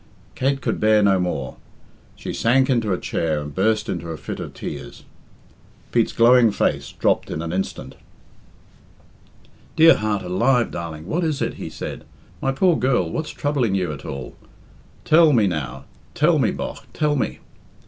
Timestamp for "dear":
9.75-9.93